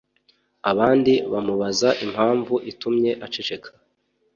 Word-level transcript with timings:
abandi 0.71 1.13
bamubaza 1.33 1.89
impamvu 2.05 2.53
itumye 2.71 3.11
aceceka 3.25 3.69